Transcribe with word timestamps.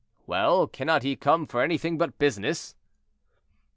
"Well, 0.25 0.65
cannot 0.65 1.03
he 1.03 1.15
come 1.15 1.45
for 1.45 1.61
anything 1.61 1.99
but 1.99 2.17
business?" 2.17 2.73